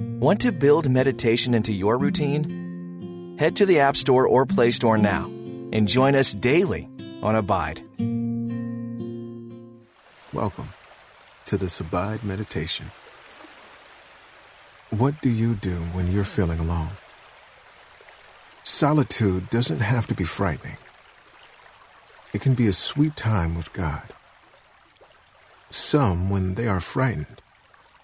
Want 0.00 0.40
to 0.42 0.52
build 0.52 0.88
meditation 0.88 1.54
into 1.54 1.72
your 1.72 1.98
routine? 1.98 3.36
Head 3.36 3.56
to 3.56 3.66
the 3.66 3.80
App 3.80 3.96
Store 3.96 4.28
or 4.28 4.46
Play 4.46 4.70
Store 4.70 4.96
now 4.96 5.24
and 5.72 5.88
join 5.88 6.14
us 6.14 6.32
daily 6.34 6.88
on 7.20 7.34
Abide. 7.34 7.82
Welcome 10.32 10.68
to 11.46 11.56
this 11.56 11.80
Abide 11.80 12.22
Meditation. 12.22 12.92
What 14.90 15.20
do 15.20 15.30
you 15.30 15.56
do 15.56 15.74
when 15.92 16.12
you're 16.12 16.22
feeling 16.22 16.60
alone? 16.60 16.90
Solitude 18.62 19.50
doesn't 19.50 19.80
have 19.80 20.06
to 20.06 20.14
be 20.14 20.22
frightening. 20.22 20.76
It 22.32 22.40
can 22.40 22.54
be 22.54 22.68
a 22.68 22.72
sweet 22.72 23.16
time 23.16 23.56
with 23.56 23.72
God. 23.72 24.04
Some, 25.70 26.30
when 26.30 26.54
they 26.54 26.68
are 26.68 26.78
frightened, 26.78 27.42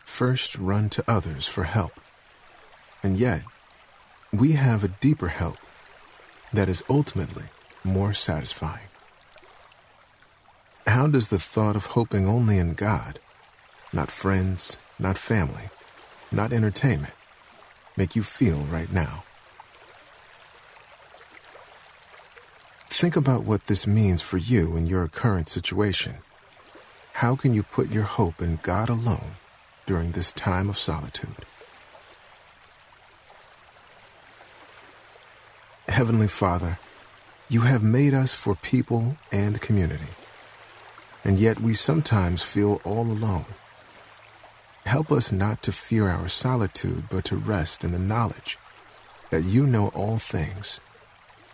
first 0.04 0.56
run 0.56 0.88
to 0.90 1.04
others 1.08 1.46
for 1.46 1.64
help. 1.64 1.92
And 3.02 3.16
yet, 3.18 3.42
we 4.32 4.52
have 4.52 4.84
a 4.84 4.88
deeper 4.88 5.28
help 5.28 5.58
that 6.52 6.68
is 6.68 6.82
ultimately 6.88 7.44
more 7.82 8.12
satisfying. 8.12 8.88
How 10.86 11.06
does 11.06 11.28
the 11.28 11.38
thought 11.38 11.76
of 11.76 11.86
hoping 11.86 12.26
only 12.26 12.58
in 12.58 12.74
God, 12.74 13.18
not 13.92 14.10
friends, 14.10 14.76
not 14.98 15.18
family, 15.18 15.70
not 16.30 16.52
entertainment, 16.52 17.14
make 17.96 18.14
you 18.14 18.22
feel 18.22 18.58
right 18.70 18.92
now? 18.92 19.24
Think 22.88 23.16
about 23.16 23.44
what 23.44 23.66
this 23.66 23.86
means 23.86 24.22
for 24.22 24.38
you 24.38 24.76
in 24.76 24.86
your 24.86 25.08
current 25.08 25.48
situation. 25.48 26.16
How 27.14 27.34
can 27.34 27.52
you 27.52 27.62
put 27.62 27.90
your 27.90 28.04
hope 28.04 28.40
in 28.40 28.60
God 28.62 28.88
alone 28.88 29.36
during 29.86 30.12
this 30.12 30.32
time 30.32 30.68
of 30.68 30.78
solitude? 30.78 31.44
Heavenly 35.88 36.28
Father, 36.28 36.78
you 37.48 37.62
have 37.62 37.82
made 37.82 38.14
us 38.14 38.32
for 38.32 38.54
people 38.54 39.16
and 39.30 39.60
community, 39.60 40.14
and 41.24 41.38
yet 41.38 41.60
we 41.60 41.74
sometimes 41.74 42.42
feel 42.42 42.80
all 42.84 43.02
alone. 43.02 43.44
Help 44.86 45.12
us 45.12 45.32
not 45.32 45.62
to 45.62 45.72
fear 45.72 46.08
our 46.08 46.28
solitude, 46.28 47.04
but 47.10 47.24
to 47.26 47.36
rest 47.36 47.84
in 47.84 47.92
the 47.92 47.98
knowledge 47.98 48.58
that 49.30 49.44
you 49.44 49.66
know 49.66 49.88
all 49.88 50.18
things 50.18 50.80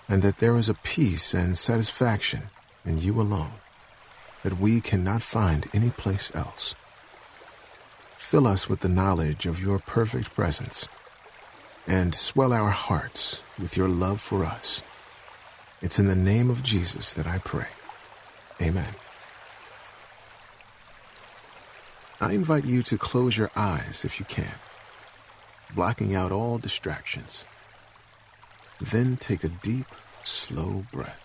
and 0.08 0.22
that 0.22 0.38
there 0.38 0.56
is 0.56 0.68
a 0.68 0.74
peace 0.74 1.32
and 1.32 1.56
satisfaction 1.56 2.50
in 2.84 2.98
you 2.98 3.20
alone 3.20 3.52
that 4.42 4.58
we 4.58 4.80
cannot 4.80 5.22
find 5.22 5.68
any 5.72 5.90
place 5.90 6.32
else. 6.34 6.74
Fill 8.20 8.46
us 8.46 8.68
with 8.68 8.78
the 8.78 8.88
knowledge 8.88 9.46
of 9.46 9.60
your 9.60 9.80
perfect 9.80 10.32
presence 10.36 10.86
and 11.88 12.14
swell 12.14 12.52
our 12.52 12.70
hearts 12.70 13.40
with 13.58 13.76
your 13.76 13.88
love 13.88 14.20
for 14.20 14.44
us. 14.44 14.82
It's 15.82 15.98
in 15.98 16.06
the 16.06 16.14
name 16.14 16.48
of 16.48 16.62
Jesus 16.62 17.12
that 17.14 17.26
I 17.26 17.38
pray. 17.38 17.66
Amen. 18.62 18.94
I 22.20 22.32
invite 22.32 22.66
you 22.66 22.84
to 22.84 22.96
close 22.96 23.36
your 23.36 23.50
eyes 23.56 24.04
if 24.04 24.20
you 24.20 24.26
can, 24.26 24.60
blocking 25.74 26.14
out 26.14 26.30
all 26.30 26.58
distractions. 26.58 27.44
Then 28.80 29.16
take 29.16 29.42
a 29.42 29.48
deep, 29.48 29.86
slow 30.22 30.84
breath. 30.92 31.18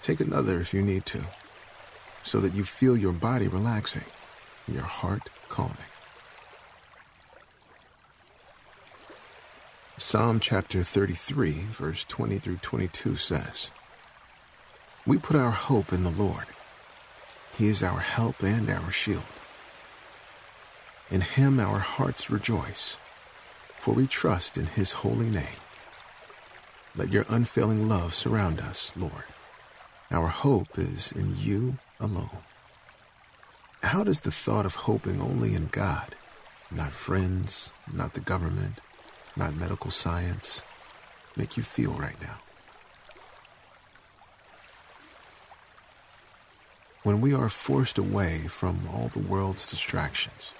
Take 0.00 0.18
another 0.18 0.58
if 0.58 0.74
you 0.74 0.82
need 0.82 1.06
to, 1.06 1.20
so 2.24 2.40
that 2.40 2.54
you 2.54 2.64
feel 2.64 2.96
your 2.96 3.12
body 3.12 3.46
relaxing 3.46 4.06
your 4.66 4.82
heart 4.82 5.28
calming. 5.52 5.76
Psalm 9.98 10.40
chapter 10.40 10.82
33, 10.82 11.50
verse 11.70 12.04
20 12.04 12.38
through 12.38 12.56
22 12.56 13.16
says, 13.16 13.70
We 15.06 15.18
put 15.18 15.36
our 15.36 15.50
hope 15.50 15.92
in 15.92 16.04
the 16.04 16.10
Lord. 16.10 16.46
He 17.56 17.68
is 17.68 17.82
our 17.82 18.00
help 18.00 18.42
and 18.42 18.70
our 18.70 18.90
shield. 18.90 19.22
In 21.10 21.20
him 21.20 21.60
our 21.60 21.78
hearts 21.78 22.30
rejoice, 22.30 22.96
for 23.76 23.92
we 23.92 24.06
trust 24.06 24.56
in 24.56 24.64
his 24.64 24.92
holy 24.92 25.28
name. 25.28 25.60
Let 26.96 27.12
your 27.12 27.26
unfailing 27.28 27.90
love 27.90 28.14
surround 28.14 28.58
us, 28.58 28.96
Lord. 28.96 29.24
Our 30.10 30.28
hope 30.28 30.78
is 30.78 31.12
in 31.12 31.36
you 31.36 31.76
alone. 32.00 32.38
How 33.82 34.04
does 34.04 34.20
the 34.20 34.30
thought 34.30 34.64
of 34.64 34.74
hoping 34.74 35.20
only 35.20 35.54
in 35.54 35.66
God, 35.66 36.14
not 36.70 36.92
friends, 36.92 37.70
not 37.92 38.14
the 38.14 38.20
government, 38.20 38.80
not 39.36 39.56
medical 39.56 39.90
science, 39.90 40.62
make 41.36 41.56
you 41.56 41.62
feel 41.62 41.92
right 41.92 42.20
now? 42.20 42.38
When 47.02 47.20
we 47.20 47.34
are 47.34 47.48
forced 47.48 47.98
away 47.98 48.46
from 48.46 48.88
all 48.92 49.08
the 49.08 49.18
world's 49.18 49.68
distractions, 49.68 50.54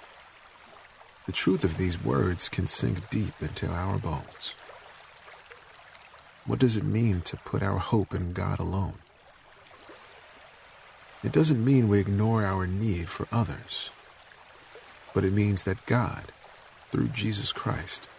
the 1.25 1.31
truth 1.31 1.63
of 1.63 1.77
these 1.77 2.03
words 2.03 2.49
can 2.49 2.67
sink 2.67 3.09
deep 3.09 3.33
into 3.41 3.67
our 3.67 3.97
bones. 3.97 4.53
What 6.45 6.59
does 6.59 6.75
it 6.75 6.83
mean 6.83 7.21
to 7.21 7.37
put 7.37 7.63
our 7.63 7.77
hope 7.77 8.13
in 8.13 8.33
God 8.33 8.59
alone? 8.59 8.95
It 11.23 11.31
doesn't 11.31 11.63
mean 11.63 11.87
we 11.87 11.99
ignore 11.99 12.43
our 12.43 12.67
need 12.67 13.07
for 13.07 13.27
others, 13.31 13.91
but 15.13 15.23
it 15.23 15.31
means 15.31 15.63
that 15.63 15.85
God, 15.85 16.31
through 16.91 17.07
Jesus 17.09 17.51
Christ, 17.51 18.09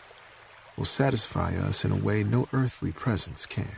will 0.76 0.86
satisfy 0.86 1.56
us 1.56 1.84
in 1.84 1.92
a 1.92 1.96
way 1.96 2.24
no 2.24 2.48
earthly 2.52 2.92
presence 2.92 3.46
can. 3.46 3.76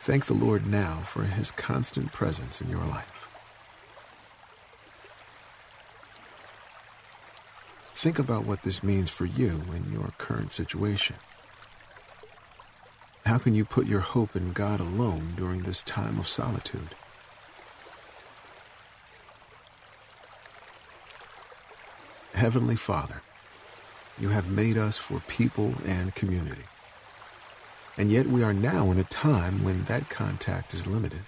Thank 0.00 0.26
the 0.26 0.34
Lord 0.34 0.66
now 0.66 1.02
for 1.06 1.24
his 1.24 1.50
constant 1.50 2.12
presence 2.12 2.60
in 2.60 2.68
your 2.68 2.84
life. 2.84 3.28
Think 7.94 8.18
about 8.18 8.46
what 8.46 8.62
this 8.62 8.82
means 8.82 9.10
for 9.10 9.26
you 9.26 9.62
in 9.74 9.92
your 9.92 10.12
current 10.16 10.52
situation. 10.52 11.16
How 13.30 13.38
can 13.38 13.54
you 13.54 13.64
put 13.64 13.86
your 13.86 14.00
hope 14.00 14.34
in 14.34 14.52
God 14.52 14.80
alone 14.80 15.34
during 15.36 15.62
this 15.62 15.84
time 15.84 16.18
of 16.18 16.26
solitude? 16.26 16.96
Heavenly 22.34 22.74
Father, 22.74 23.22
you 24.18 24.30
have 24.30 24.50
made 24.50 24.76
us 24.76 24.96
for 24.96 25.20
people 25.28 25.74
and 25.86 26.12
community. 26.16 26.64
And 27.96 28.10
yet 28.10 28.26
we 28.26 28.42
are 28.42 28.52
now 28.52 28.90
in 28.90 28.98
a 28.98 29.04
time 29.04 29.62
when 29.62 29.84
that 29.84 30.10
contact 30.10 30.74
is 30.74 30.88
limited. 30.88 31.22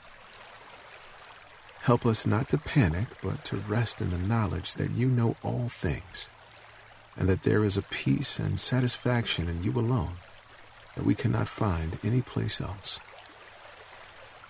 Help 1.83 2.05
us 2.05 2.27
not 2.27 2.49
to 2.49 2.59
panic, 2.59 3.07
but 3.23 3.45
to 3.45 3.59
rest 3.59 4.01
in 4.01 4.11
the 4.11 4.19
knowledge 4.19 4.75
that 4.75 4.91
you 4.91 5.07
know 5.07 5.37
all 5.45 5.69
things, 5.69 6.29
and 7.17 7.29
that 7.29 7.45
there 7.45 7.63
is 7.63 7.77
a 7.77 7.83
peace 7.83 8.41
and 8.41 8.59
satisfaction 8.59 9.49
in 9.49 9.63
you 9.63 9.71
alone 9.71 10.17
that 10.97 11.05
we 11.05 11.15
cannot 11.15 11.49
find 11.49 11.99
any 12.05 12.21
place 12.21 12.61
else. 12.61 13.01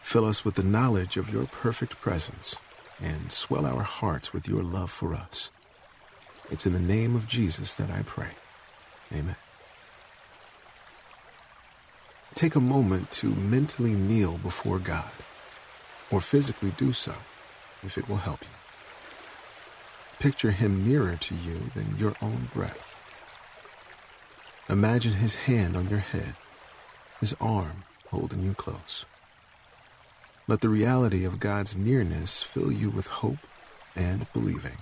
Fill 0.02 0.24
us 0.24 0.44
with 0.44 0.56
the 0.56 0.62
knowledge 0.62 1.16
of 1.16 1.32
your 1.32 1.46
perfect 1.46 2.00
presence 2.00 2.56
and 3.00 3.32
swell 3.32 3.66
our 3.66 3.82
hearts 3.82 4.32
with 4.32 4.48
your 4.48 4.62
love 4.62 4.90
for 4.90 5.14
us. 5.14 5.50
It's 6.50 6.66
in 6.66 6.72
the 6.72 6.80
name 6.80 7.16
of 7.16 7.28
Jesus 7.28 7.74
that 7.76 7.90
I 7.90 8.02
pray. 8.02 8.30
Amen. 9.12 9.36
Take 12.34 12.54
a 12.54 12.60
moment 12.60 13.10
to 13.12 13.28
mentally 13.28 13.92
kneel 13.92 14.38
before 14.38 14.78
God, 14.78 15.10
or 16.10 16.20
physically 16.20 16.72
do 16.76 16.92
so 16.92 17.14
if 17.82 17.98
it 17.98 18.08
will 18.08 18.16
help 18.16 18.42
you. 18.42 18.48
Picture 20.18 20.50
Him 20.50 20.86
nearer 20.86 21.16
to 21.16 21.34
you 21.34 21.70
than 21.74 21.96
your 21.98 22.14
own 22.22 22.48
breath. 22.54 22.91
Imagine 24.68 25.14
his 25.14 25.34
hand 25.34 25.76
on 25.76 25.88
your 25.88 25.98
head, 25.98 26.34
his 27.20 27.34
arm 27.40 27.84
holding 28.10 28.42
you 28.42 28.54
close. 28.54 29.04
Let 30.46 30.60
the 30.60 30.68
reality 30.68 31.24
of 31.24 31.40
God's 31.40 31.76
nearness 31.76 32.42
fill 32.42 32.70
you 32.70 32.88
with 32.88 33.06
hope 33.06 33.38
and 33.96 34.26
believing. 34.32 34.78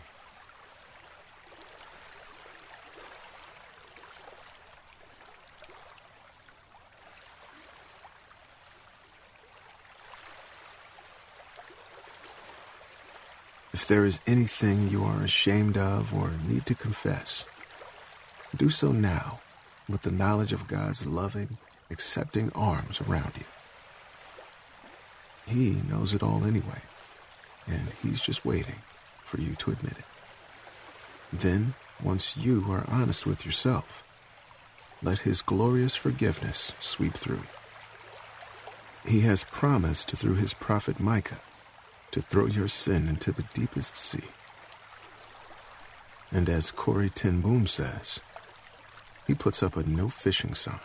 If 13.72 13.86
there 13.86 14.04
is 14.04 14.20
anything 14.26 14.88
you 14.88 15.04
are 15.04 15.22
ashamed 15.22 15.76
of 15.78 16.14
or 16.14 16.32
need 16.48 16.66
to 16.66 16.74
confess, 16.74 17.44
do 18.56 18.68
so 18.68 18.92
now 18.92 19.40
with 19.90 20.02
the 20.02 20.10
knowledge 20.10 20.52
of 20.52 20.68
God's 20.68 21.06
loving, 21.06 21.58
accepting 21.90 22.52
arms 22.54 23.00
around 23.00 23.32
you. 23.36 23.44
He 25.46 25.82
knows 25.90 26.14
it 26.14 26.22
all 26.22 26.44
anyway, 26.44 26.82
and 27.66 27.88
He's 28.02 28.20
just 28.20 28.44
waiting 28.44 28.76
for 29.24 29.40
you 29.40 29.54
to 29.56 29.72
admit 29.72 29.98
it. 29.98 30.04
Then 31.32 31.74
once 32.02 32.36
you 32.36 32.64
are 32.68 32.84
honest 32.88 33.26
with 33.26 33.44
yourself. 33.44 34.02
Let 35.02 35.20
His 35.20 35.42
glorious 35.42 35.94
forgiveness 35.94 36.72
sweep 36.80 37.14
through. 37.14 37.42
He 39.06 39.20
has 39.20 39.44
promised 39.44 40.10
through 40.10 40.34
His 40.34 40.52
prophet 40.52 41.00
Micah 41.00 41.40
to 42.10 42.20
throw 42.20 42.46
your 42.46 42.68
sin 42.68 43.08
into 43.08 43.32
the 43.32 43.44
deepest 43.54 43.94
sea. 43.96 44.28
And 46.30 46.48
as 46.48 46.70
Corrie 46.70 47.10
ten 47.10 47.40
Boom 47.40 47.66
says, 47.66 48.20
he 49.30 49.34
puts 49.34 49.62
up 49.62 49.76
a 49.76 49.84
no 49.84 50.08
fishing 50.08 50.56
sign. 50.56 50.80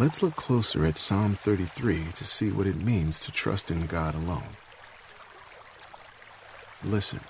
Let's 0.00 0.20
look 0.20 0.34
closer 0.34 0.84
at 0.84 0.98
Psalm 0.98 1.34
33 1.34 2.06
to 2.16 2.24
see 2.24 2.50
what 2.50 2.66
it 2.66 2.74
means 2.74 3.20
to 3.20 3.30
trust 3.30 3.70
in 3.70 3.86
God 3.86 4.16
alone. 4.16 4.56
Listen 6.82 7.20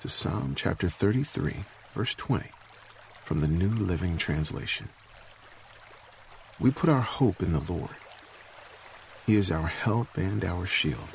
to 0.00 0.08
Psalm 0.08 0.54
chapter 0.56 0.88
33, 0.88 1.64
verse 1.92 2.14
20, 2.14 2.48
from 3.24 3.42
the 3.42 3.48
New 3.48 3.68
Living 3.68 4.16
Translation. 4.16 4.88
We 6.60 6.70
put 6.70 6.90
our 6.90 7.00
hope 7.00 7.42
in 7.42 7.54
the 7.54 7.72
Lord. 7.72 7.96
He 9.26 9.34
is 9.36 9.50
our 9.50 9.66
help 9.68 10.18
and 10.18 10.44
our 10.44 10.66
shield. 10.66 11.08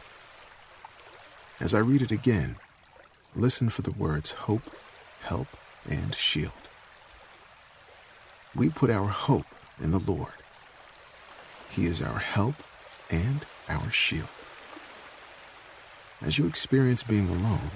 As 1.59 1.75
I 1.75 1.79
read 1.79 2.01
it 2.01 2.11
again, 2.11 2.55
listen 3.35 3.69
for 3.69 3.83
the 3.83 3.91
words 3.91 4.31
hope, 4.31 4.75
help, 5.21 5.47
and 5.87 6.15
shield. 6.15 6.51
We 8.55 8.69
put 8.69 8.89
our 8.89 9.07
hope 9.07 9.45
in 9.79 9.91
the 9.91 9.99
Lord. 9.99 10.33
He 11.69 11.85
is 11.85 12.01
our 12.01 12.19
help 12.19 12.55
and 13.11 13.45
our 13.69 13.91
shield. 13.91 14.29
As 16.21 16.39
you 16.39 16.47
experience 16.47 17.03
being 17.03 17.29
alone, 17.29 17.71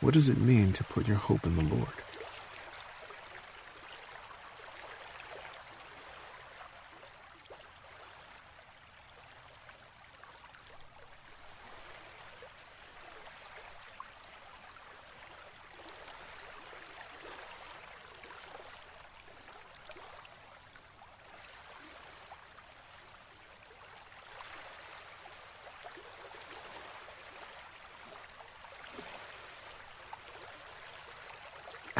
what 0.00 0.14
does 0.14 0.28
it 0.28 0.38
mean 0.38 0.72
to 0.74 0.84
put 0.84 1.08
your 1.08 1.16
hope 1.16 1.44
in 1.44 1.56
the 1.56 1.74
Lord? 1.74 1.88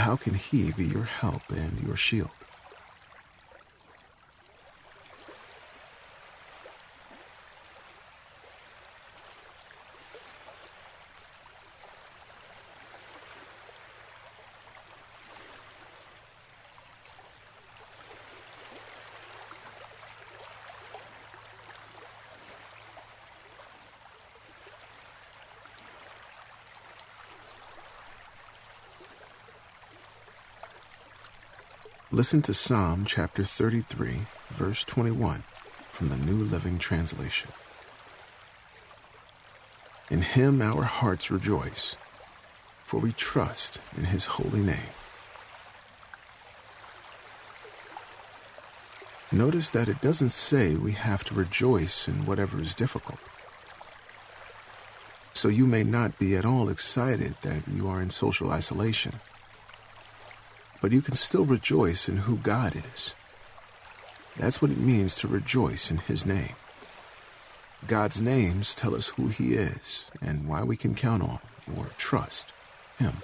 How 0.03 0.17
can 0.17 0.35
he 0.35 0.73
be 0.73 0.87
your 0.87 1.05
help 1.05 1.43
and 1.49 1.81
your 1.87 1.95
shield? 1.95 2.42
Listen 32.15 32.43
to 32.43 32.53
Psalm 32.53 33.07
chapter 33.07 33.43
33, 33.43 34.27
verse 34.51 34.85
21 34.85 35.45
from 35.91 36.11
the 36.11 36.19
New 36.19 36.45
Living 36.45 36.79
Translation. 36.79 37.51
In 40.11 40.21
him 40.21 40.61
our 40.61 40.83
hearts 40.83 41.31
rejoice, 41.31 41.97
for 42.85 43.01
we 43.01 43.13
trust 43.13 43.79
in 43.97 44.05
his 44.05 44.27
holy 44.27 44.61
name. 44.61 44.93
Notice 49.33 49.71
that 49.71 49.89
it 49.89 50.03
doesn't 50.03 50.33
say 50.33 50.75
we 50.75 50.93
have 50.93 51.25
to 51.25 51.35
rejoice 51.35 52.09
in 52.09 52.27
whatever 52.27 52.61
is 52.61 52.75
difficult. 52.75 53.21
So 55.33 55.49
you 55.49 55.67
may 55.67 55.83
not 55.83 56.19
be 56.19 56.37
at 56.37 56.45
all 56.45 56.69
excited 56.69 57.37
that 57.41 57.67
you 57.67 57.89
are 57.89 58.03
in 58.03 58.11
social 58.11 58.53
isolation 58.53 59.15
but 60.83 60.91
you 60.91 61.01
can 61.01 61.15
still 61.15 61.45
rejoice 61.45 62.09
in 62.09 62.19
who 62.19 62.37
God 62.37 62.75
is. 62.75 63.15
That's 64.37 64.61
what 64.61 64.73
it 64.73 64.79
means 64.79 65.17
to 65.17 65.29
rejoice 65.29 65.93
in 65.93 65.99
His 65.99 66.27
name. 66.27 66.57
God's 67.87 68.21
names 68.21 68.75
tell 68.75 68.95
us 68.95 69.09
who 69.11 69.29
He 69.29 69.55
is 69.55 70.11
and 70.21 70.49
why 70.49 70.65
we 70.65 70.77
can 70.77 70.97
count 70.97 71.23
on 71.23 71.39
or 71.77 71.87
trust 71.99 72.49
Him. 72.99 73.23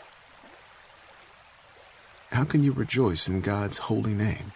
How 2.31 2.44
can 2.44 2.62
you 2.62 2.72
rejoice 2.72 3.28
in 3.28 3.40
God's 3.40 3.78
holy 3.78 4.14
name? 4.14 4.52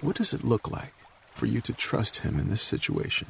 What 0.00 0.16
does 0.16 0.32
it 0.32 0.44
look 0.44 0.70
like 0.70 0.94
for 1.34 1.46
you 1.46 1.60
to 1.60 1.72
trust 1.72 2.18
Him 2.18 2.38
in 2.38 2.48
this 2.48 2.62
situation? 2.62 3.28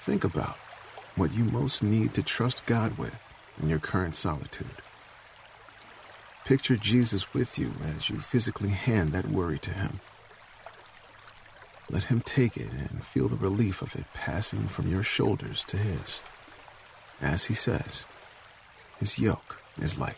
Think 0.00 0.24
about 0.24 0.56
what 1.14 1.34
you 1.34 1.44
most 1.44 1.82
need 1.82 2.14
to 2.14 2.22
trust 2.22 2.64
God 2.64 2.96
with 2.96 3.22
in 3.62 3.68
your 3.68 3.78
current 3.78 4.16
solitude. 4.16 4.80
Picture 6.46 6.76
Jesus 6.76 7.34
with 7.34 7.58
you 7.58 7.72
as 7.94 8.08
you 8.08 8.18
physically 8.18 8.70
hand 8.70 9.12
that 9.12 9.28
worry 9.28 9.58
to 9.58 9.70
Him. 9.70 10.00
Let 11.90 12.04
Him 12.04 12.22
take 12.22 12.56
it 12.56 12.70
and 12.72 13.04
feel 13.04 13.28
the 13.28 13.36
relief 13.36 13.82
of 13.82 13.94
it 13.94 14.06
passing 14.14 14.68
from 14.68 14.90
your 14.90 15.02
shoulders 15.02 15.66
to 15.66 15.76
His. 15.76 16.22
As 17.20 17.44
He 17.44 17.54
says, 17.54 18.06
His 18.98 19.18
yoke 19.18 19.62
is 19.78 19.98
light. 19.98 20.16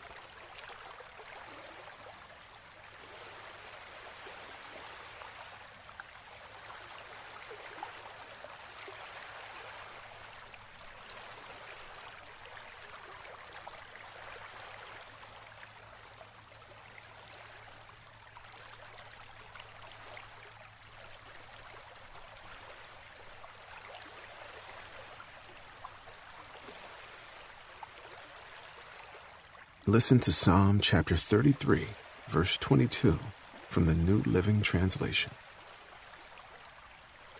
Listen 29.85 30.17
to 30.19 30.31
Psalm 30.31 30.79
chapter 30.79 31.17
33, 31.17 31.87
verse 32.29 32.57
22 32.57 33.19
from 33.67 33.85
the 33.85 33.93
New 33.93 34.23
Living 34.25 34.61
Translation. 34.61 35.33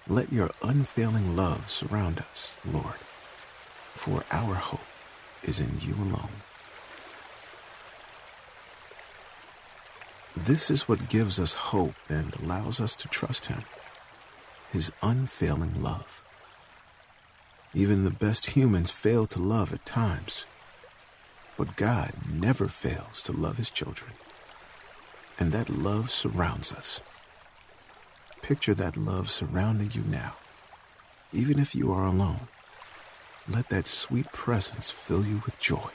Let 0.09 0.33
your 0.33 0.51
unfailing 0.61 1.37
love 1.37 1.69
surround 1.69 2.19
us, 2.19 2.53
Lord, 2.69 2.99
for 3.93 4.25
our 4.29 4.55
hope 4.55 4.81
is 5.41 5.61
in 5.61 5.79
you 5.79 5.93
alone. 5.93 6.43
This 10.35 10.69
is 10.69 10.85
what 10.85 11.07
gives 11.07 11.39
us 11.39 11.53
hope 11.53 11.95
and 12.09 12.35
allows 12.35 12.81
us 12.81 12.97
to 12.97 13.07
trust 13.07 13.45
Him 13.45 13.63
His 14.69 14.91
unfailing 15.01 15.81
love. 15.81 16.21
Even 17.73 18.03
the 18.03 18.11
best 18.11 18.47
humans 18.47 18.91
fail 18.91 19.27
to 19.27 19.39
love 19.39 19.71
at 19.71 19.85
times, 19.85 20.45
but 21.57 21.75
God 21.75 22.13
never 22.31 22.67
fails 22.67 23.23
to 23.23 23.31
love 23.31 23.57
His 23.57 23.69
children. 23.69 24.11
And 25.39 25.51
that 25.51 25.69
love 25.69 26.11
surrounds 26.11 26.71
us. 26.71 27.01
Picture 28.41 28.73
that 28.73 28.97
love 28.97 29.29
surrounding 29.29 29.91
you 29.93 30.03
now, 30.03 30.35
even 31.31 31.59
if 31.59 31.73
you 31.73 31.91
are 31.91 32.05
alone. 32.05 32.47
Let 33.49 33.69
that 33.69 33.87
sweet 33.87 34.31
presence 34.31 34.89
fill 34.89 35.25
you 35.25 35.41
with 35.45 35.59
joy. 35.59 35.89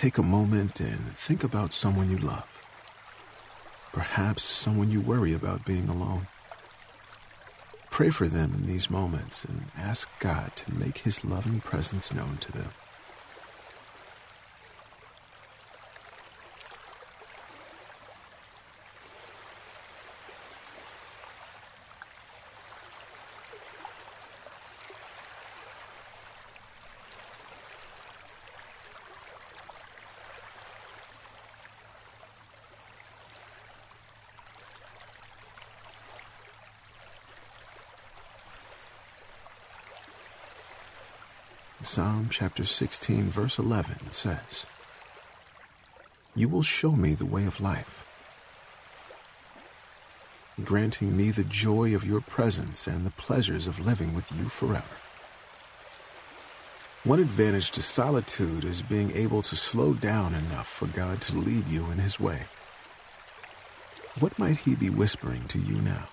Take 0.00 0.16
a 0.16 0.22
moment 0.22 0.80
and 0.80 1.14
think 1.14 1.44
about 1.44 1.74
someone 1.74 2.10
you 2.10 2.16
love. 2.16 2.48
Perhaps 3.92 4.42
someone 4.42 4.90
you 4.90 5.02
worry 5.02 5.34
about 5.34 5.66
being 5.66 5.90
alone. 5.90 6.26
Pray 7.90 8.08
for 8.08 8.26
them 8.26 8.54
in 8.54 8.66
these 8.66 8.88
moments 8.88 9.44
and 9.44 9.66
ask 9.76 10.08
God 10.18 10.56
to 10.56 10.72
make 10.72 10.96
His 10.96 11.22
loving 11.22 11.60
presence 11.60 12.14
known 12.14 12.38
to 12.38 12.50
them. 12.50 12.70
Psalm 41.82 42.28
chapter 42.30 42.66
16, 42.66 43.30
verse 43.30 43.58
11 43.58 44.10
says, 44.10 44.66
You 46.36 46.46
will 46.46 46.62
show 46.62 46.92
me 46.92 47.14
the 47.14 47.24
way 47.24 47.46
of 47.46 47.58
life, 47.58 48.04
granting 50.62 51.16
me 51.16 51.30
the 51.30 51.42
joy 51.42 51.94
of 51.94 52.04
your 52.04 52.20
presence 52.20 52.86
and 52.86 53.06
the 53.06 53.10
pleasures 53.10 53.66
of 53.66 53.80
living 53.80 54.14
with 54.14 54.30
you 54.30 54.50
forever. 54.50 54.84
One 57.02 57.18
advantage 57.18 57.70
to 57.70 57.82
solitude 57.82 58.62
is 58.62 58.82
being 58.82 59.16
able 59.16 59.40
to 59.40 59.56
slow 59.56 59.94
down 59.94 60.34
enough 60.34 60.68
for 60.68 60.86
God 60.86 61.22
to 61.22 61.38
lead 61.38 61.66
you 61.66 61.90
in 61.90 61.96
His 61.96 62.20
way. 62.20 62.44
What 64.18 64.38
might 64.38 64.58
He 64.58 64.74
be 64.74 64.90
whispering 64.90 65.48
to 65.48 65.58
you 65.58 65.76
now? 65.76 66.08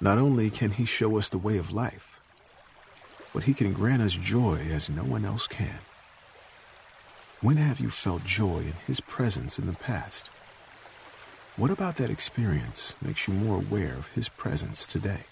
Not 0.00 0.18
only 0.18 0.48
can 0.50 0.70
He 0.72 0.84
show 0.84 1.18
us 1.18 1.28
the 1.28 1.38
way 1.38 1.58
of 1.58 1.72
life, 1.72 2.20
but 3.34 3.44
He 3.44 3.54
can 3.54 3.72
grant 3.72 4.02
us 4.02 4.12
joy 4.12 4.58
as 4.70 4.88
no 4.88 5.02
one 5.02 5.24
else 5.24 5.46
can. 5.46 5.78
When 7.40 7.56
have 7.56 7.80
you 7.80 7.90
felt 7.90 8.24
joy 8.24 8.58
in 8.58 8.74
His 8.86 9.00
presence 9.00 9.58
in 9.58 9.66
the 9.66 9.72
past? 9.72 10.30
What 11.56 11.70
about 11.70 11.96
that 11.96 12.10
experience 12.10 12.94
makes 13.02 13.26
you 13.26 13.34
more 13.34 13.56
aware 13.56 13.94
of 13.94 14.06
His 14.08 14.28
presence 14.28 14.86
today? 14.86 15.24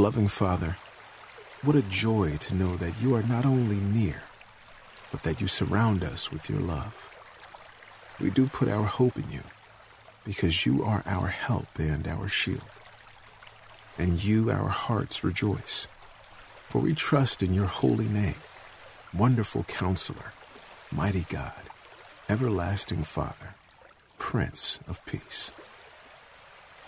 Loving 0.00 0.28
Father, 0.28 0.78
what 1.60 1.76
a 1.76 1.82
joy 1.82 2.38
to 2.38 2.54
know 2.54 2.74
that 2.76 3.02
you 3.02 3.14
are 3.14 3.22
not 3.22 3.44
only 3.44 3.76
near, 3.76 4.22
but 5.12 5.24
that 5.24 5.42
you 5.42 5.46
surround 5.46 6.02
us 6.02 6.32
with 6.32 6.48
your 6.48 6.58
love. 6.58 7.10
We 8.18 8.30
do 8.30 8.46
put 8.46 8.70
our 8.70 8.84
hope 8.84 9.18
in 9.18 9.30
you 9.30 9.42
because 10.24 10.64
you 10.64 10.82
are 10.82 11.02
our 11.04 11.26
help 11.26 11.78
and 11.78 12.08
our 12.08 12.28
shield. 12.28 12.64
And 13.98 14.24
you, 14.24 14.50
our 14.50 14.70
hearts, 14.70 15.22
rejoice, 15.22 15.86
for 16.70 16.78
we 16.78 16.94
trust 16.94 17.42
in 17.42 17.52
your 17.52 17.66
holy 17.66 18.08
name, 18.08 18.40
wonderful 19.12 19.64
counselor, 19.64 20.32
mighty 20.90 21.26
God, 21.28 21.60
everlasting 22.26 23.04
Father, 23.04 23.54
Prince 24.18 24.80
of 24.88 25.04
Peace. 25.04 25.52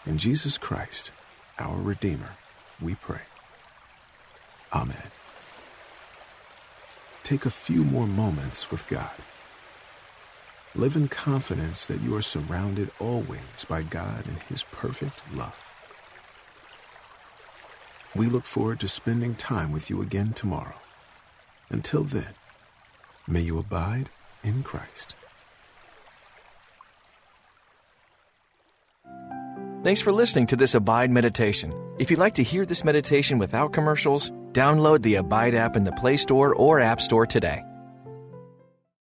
In 0.06 0.16
Jesus 0.16 0.56
Christ, 0.56 1.10
our 1.58 1.76
Redeemer, 1.76 2.36
we 2.80 2.94
pray. 2.94 3.22
Amen. 4.72 5.10
Take 7.22 7.46
a 7.46 7.50
few 7.50 7.84
more 7.84 8.06
moments 8.06 8.70
with 8.70 8.86
God. 8.88 9.10
Live 10.74 10.96
in 10.96 11.08
confidence 11.08 11.86
that 11.86 12.00
you 12.00 12.16
are 12.16 12.22
surrounded 12.22 12.90
always 12.98 13.64
by 13.68 13.82
God 13.82 14.26
and 14.26 14.38
His 14.48 14.62
perfect 14.64 15.22
love. 15.34 15.72
We 18.14 18.26
look 18.26 18.44
forward 18.44 18.80
to 18.80 18.88
spending 18.88 19.34
time 19.34 19.72
with 19.72 19.88
you 19.88 20.02
again 20.02 20.32
tomorrow. 20.32 20.74
Until 21.70 22.04
then, 22.04 22.34
may 23.26 23.40
you 23.40 23.58
abide 23.58 24.08
in 24.42 24.62
Christ. 24.62 25.14
Thanks 29.82 30.00
for 30.00 30.12
listening 30.12 30.46
to 30.46 30.54
this 30.54 30.76
Abide 30.76 31.10
meditation. 31.10 31.74
If 31.98 32.08
you'd 32.08 32.20
like 32.20 32.34
to 32.34 32.44
hear 32.44 32.64
this 32.64 32.84
meditation 32.84 33.38
without 33.38 33.72
commercials, 33.72 34.30
download 34.52 35.02
the 35.02 35.16
Abide 35.16 35.56
app 35.56 35.74
in 35.74 35.82
the 35.82 35.90
Play 35.90 36.16
Store 36.18 36.54
or 36.54 36.78
App 36.78 37.00
Store 37.00 37.26
today. 37.26 37.64